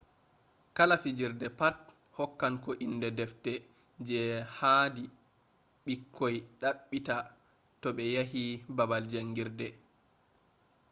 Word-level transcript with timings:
kala 0.75 0.95
fijirde 1.03 1.47
pat 1.59 1.77
hokkan 2.17 2.53
ko 2.63 2.71
inde 2.85 3.07
defte 3.19 3.51
je 4.07 4.19
haadi 4.57 5.03
ɓikkoi 5.83 6.35
ɗabbita 6.61 7.15
to 7.81 7.87
ɓe 7.95 8.03
yehi 8.15 8.43
babal 8.75 9.03
jangirde 9.11 9.67